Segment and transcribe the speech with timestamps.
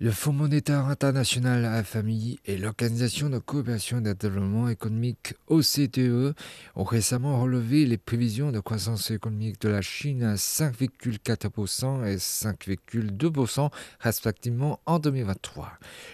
[0.00, 6.36] Le Fonds monétaire international FMI et l'Organisation de coopération et de développement économique OCDE
[6.76, 13.72] ont récemment relevé les prévisions de croissance économique de la Chine à 5,4% et 5,2%
[13.98, 15.72] respectivement en 2023.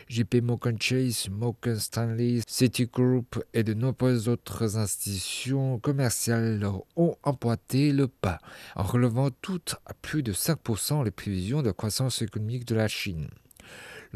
[0.08, 6.66] JP Morgan Chase, Morgan Stanley, Citigroup et de nombreuses autres institutions commerciales
[6.96, 8.38] ont emboîté le pas
[8.76, 13.28] en relevant toutes à plus de 5% les prévisions de croissance économique de la Chine.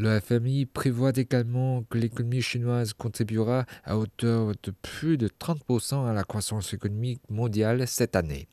[0.01, 6.12] Le FMI prévoit également que l'économie chinoise contribuera à hauteur de plus de 30% à
[6.12, 8.47] la croissance économique mondiale cette année.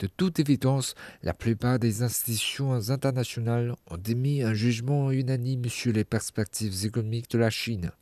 [0.00, 6.02] De toute évidence, la plupart des institutions internationales ont émis un jugement unanime sur les
[6.02, 7.92] perspectives économiques de la Chine.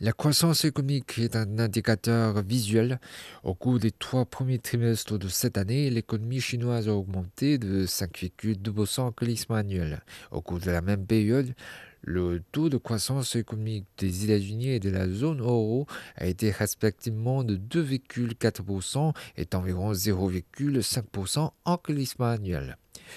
[0.00, 3.00] La croissance économique est un indicateur visuel.
[3.42, 9.00] Au cours des trois premiers trimestres de cette année, l'économie chinoise a augmenté de 5,2%
[9.00, 10.00] en glissement annuel.
[10.30, 11.52] Au cours de la même période,
[12.02, 17.44] le taux de croissance économique des États-Unis et de la zone euro a été respectivement
[17.44, 22.76] de 2,4% et d'environ 0,5% en glissement annuel.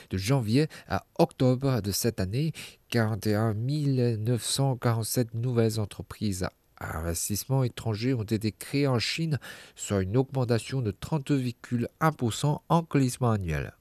[0.09, 2.53] De janvier à octobre de cette année,
[2.89, 9.39] 41 947 nouvelles entreprises à investissement étranger ont été créées en Chine,
[9.75, 13.73] soit une augmentation de 32,1% en glissement annuel.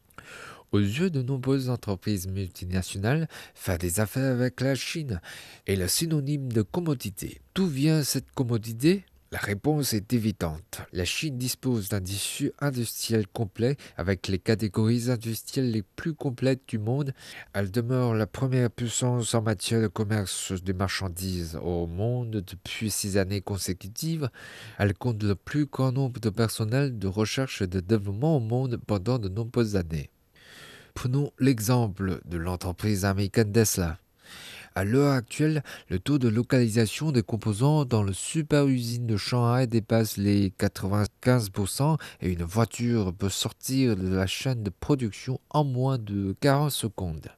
[0.72, 5.20] Aux yeux de nombreuses entreprises multinationales, faire des affaires avec la Chine
[5.66, 7.40] est le synonyme de commodité.
[7.56, 9.04] D'où vient cette commodité?
[9.32, 10.82] La réponse est évidente.
[10.92, 16.78] La Chine dispose d'un tissu industriel complet avec les catégories industrielles les plus complètes du
[16.78, 17.14] monde.
[17.52, 23.18] Elle demeure la première puissance en matière de commerce des marchandises au monde depuis six
[23.18, 24.30] années consécutives.
[24.78, 28.80] Elle compte le plus grand nombre de personnel de recherche et de développement au monde
[28.86, 30.10] pendant de nombreuses années.
[30.94, 33.98] Prenons l'exemple de l'entreprise américaine Tesla.
[34.74, 40.16] À l'heure actuelle, le taux de localisation des composants dans le super-usine de Shanghai dépasse
[40.16, 46.36] les 95% et une voiture peut sortir de la chaîne de production en moins de
[46.40, 47.30] 40 secondes.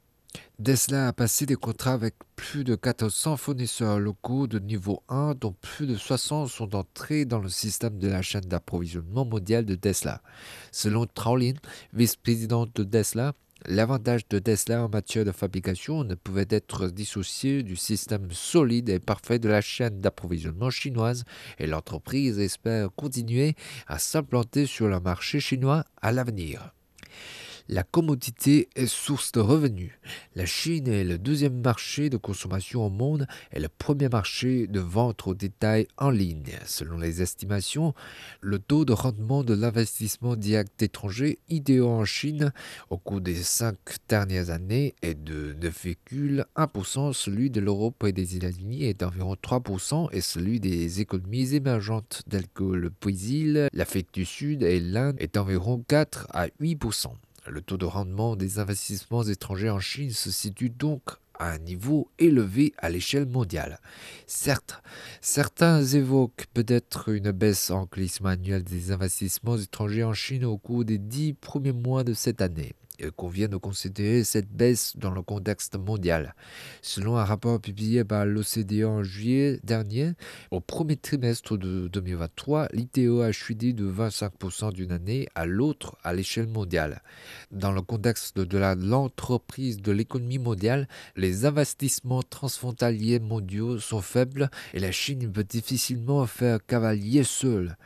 [0.62, 5.55] Tesla a passé des contrats avec plus de 400 fournisseurs locaux de niveau 1, dont
[5.61, 10.23] plus de 60 sont entrés dans le système de la chaîne d'approvisionnement mondial de Tesla.
[10.71, 11.55] Selon Traulin,
[11.93, 13.33] vice-présidente de Tesla,
[13.67, 18.99] L'avantage de Tesla en matière de fabrication ne pouvait être dissocié du système solide et
[18.99, 21.25] parfait de la chaîne d'approvisionnement chinoise
[21.59, 23.55] et l'entreprise espère continuer
[23.87, 26.75] à s'implanter sur le marché chinois à l'avenir.
[27.69, 29.93] La commodité est source de revenus.
[30.34, 34.81] La Chine est le deuxième marché de consommation au monde et le premier marché de
[34.81, 36.59] vente au détail en ligne.
[36.67, 37.95] Selon les estimations,
[38.41, 42.53] le taux de rendement de l'investissement direct étranger idéal en Chine
[42.91, 43.77] au cours des cinq
[44.09, 50.21] dernières années est de 9,1%, celui de l'Europe et des États-Unis est d'environ 3% et
[50.21, 55.83] celui des économies émergentes telles que le Brésil, l'Afrique du Sud et l'Inde est d'environ
[55.89, 57.12] 4 à 8%.
[57.49, 61.03] Le taux de rendement des investissements étrangers en Chine se situe donc
[61.41, 63.81] à un niveau élevé à l'échelle mondiale.
[64.29, 64.81] Certes,
[65.21, 70.85] certains évoquent peut-être une baisse en glissement annuel des investissements étrangers en Chine au cours
[70.85, 72.75] des dix premiers mois de cette année.
[72.99, 76.35] Il convient de considérer cette baisse dans le contexte mondial.
[76.83, 80.13] Selon un rapport publié par l'OCDE en juillet dernier,
[80.51, 86.13] au premier trimestre de 2023, l'ITO a chuté de 25% d'une année à l'autre à
[86.13, 87.03] l'échelle mondiale.
[87.51, 94.81] Dans le contexte de l'entreprise de l'économie mondiale, les investissements transfrontaliers mondiaux sont faibles et
[94.81, 97.77] la Chine peut difficilement faire cavalier seule.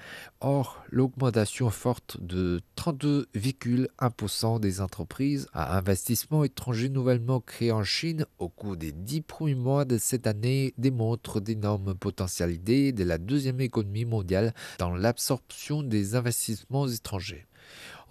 [0.49, 8.49] Or, l'augmentation forte de 32,1% des entreprises à investissement étranger nouvellement créées en Chine au
[8.49, 14.05] cours des dix premiers mois de cette année démontre d'énormes potentialités de la deuxième économie
[14.05, 17.49] mondiale dans l'absorption des investissements étrangers.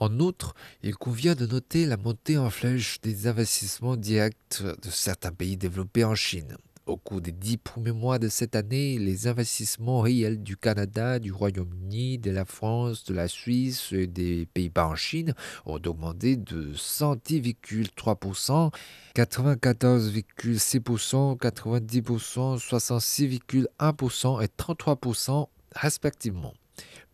[0.02, 5.32] En outre, il convient de noter la montée en flèche des investissements directs de certains
[5.32, 6.58] pays développés en Chine.
[6.86, 11.32] Au cours des dix premiers mois de cette année, les investissements réels du Canada, du
[11.32, 15.34] Royaume-Uni, de la France, de la Suisse et des Pays-Bas en Chine
[15.66, 18.72] ont augmenté de 110,3%,
[19.16, 26.54] 94,6%, 90%, 66,1% et 33% respectivement.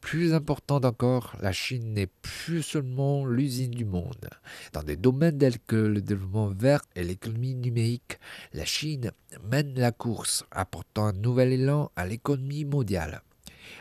[0.01, 4.29] Plus important encore, la Chine n'est plus seulement l'usine du monde.
[4.73, 8.19] Dans des domaines tels que le développement vert et l'économie numérique,
[8.53, 9.11] la Chine
[9.43, 13.21] mène la course, apportant un nouvel élan à l'économie mondiale.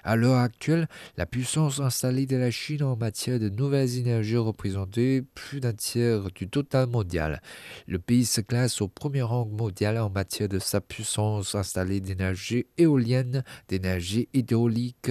[0.04, 5.22] À l'heure actuelle, la puissance installée de la Chine en matière de nouvelles énergies représentait
[5.34, 7.42] plus d'un tiers du total mondial.
[7.86, 12.66] Le pays se classe au premier rang mondial en matière de sa puissance installée d'énergie
[12.78, 15.10] éolienne, d'énergie hydraulique,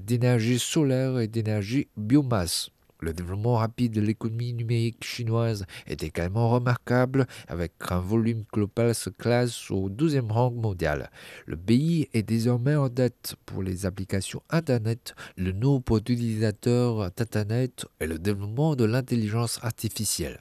[0.00, 2.70] d'énergie solaire et d'énergie biomasse.
[3.00, 9.10] Le développement rapide de l'économie numérique chinoise est également remarquable, avec un volume global se
[9.10, 11.10] classe au 12e rang mondial.
[11.46, 18.06] Le pays est désormais en dette pour les applications Internet, le nombre d'utilisateurs d'Internet et
[18.06, 20.40] le développement de l'intelligence artificielle.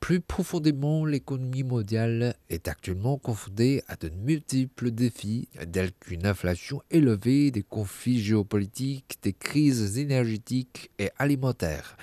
[0.00, 7.50] Plus profondément, l'économie mondiale est actuellement confrontée à de multiples défis, tels qu'une inflation élevée,
[7.50, 11.96] des conflits géopolitiques, des crises énergétiques et alimentaires.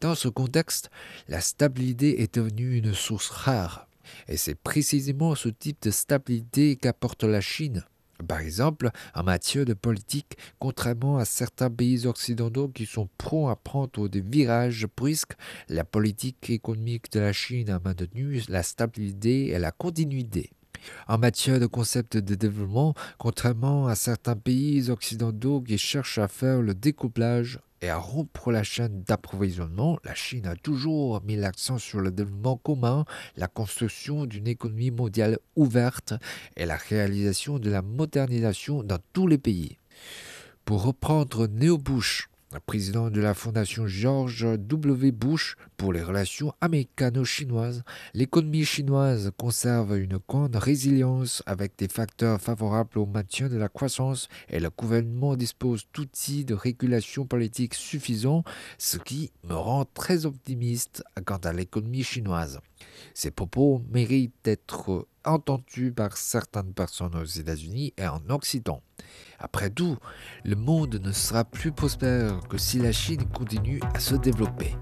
[0.00, 0.90] Dans ce contexte,
[1.28, 3.88] la stabilité est devenue une source rare.
[4.28, 7.84] Et c'est précisément ce type de stabilité qu'apporte la Chine.
[8.26, 13.56] Par exemple, en matière de politique, contrairement à certains pays occidentaux qui sont prompts à
[13.56, 15.34] prendre des virages brusques,
[15.68, 20.50] la politique économique de la Chine a maintenu la stabilité et la continuité.
[21.08, 26.60] En matière de concept de développement, contrairement à certains pays occidentaux qui cherchent à faire
[26.60, 32.00] le découplage et à rompre la chaîne d'approvisionnement, la Chine a toujours mis l'accent sur
[32.00, 33.04] le développement commun,
[33.36, 36.14] la construction d'une économie mondiale ouverte
[36.56, 39.76] et la réalisation de la modernisation dans tous les pays.
[40.64, 42.30] Pour reprendre Neo Bush,
[42.60, 45.12] président de la fondation George W.
[45.12, 52.98] Bush pour les relations américano-chinoises, l'économie chinoise conserve une grande résilience avec des facteurs favorables
[52.98, 58.44] au maintien de la croissance et le gouvernement dispose d'outils de régulation politique suffisants,
[58.78, 62.60] ce qui me rend très optimiste quant à l'économie chinoise.
[63.14, 68.82] Ces propos méritent d'être entendus par certaines personnes aux États-Unis et en Occident.
[69.38, 69.96] Après tout,
[70.44, 74.74] le monde ne sera plus prospère que si la Chine continue à se développer.